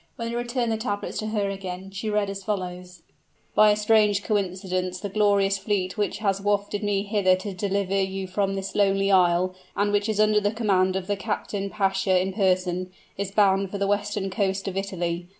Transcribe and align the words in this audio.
When 0.15 0.29
he 0.29 0.35
returned 0.35 0.71
the 0.71 0.77
tablets 0.77 1.19
to 1.19 1.27
her 1.27 1.51
again 1.51 1.91
she 1.91 2.09
read 2.09 2.31
as 2.31 2.43
follows: 2.43 3.03
"By 3.53 3.69
a 3.69 3.75
strange 3.75 4.23
coincidence 4.23 4.99
the 4.99 5.09
glorious 5.09 5.59
fleet 5.59 5.95
which 5.95 6.17
has 6.17 6.41
wafted 6.41 6.81
me 6.83 7.03
hither 7.03 7.35
to 7.35 7.53
deliver 7.53 8.01
you 8.01 8.25
from 8.25 8.55
this 8.55 8.73
lonely 8.73 9.11
isle, 9.11 9.53
and 9.75 9.91
which 9.91 10.09
is 10.09 10.19
under 10.19 10.41
the 10.41 10.49
command 10.49 10.95
of 10.95 11.05
the 11.05 11.15
kapitan 11.15 11.69
pasha 11.69 12.19
in 12.19 12.33
person, 12.33 12.89
is 13.15 13.29
bound 13.29 13.69
for 13.69 13.77
the 13.77 13.85
western 13.85 14.31
coast 14.31 14.67
of 14.67 14.75
Italy. 14.75 15.27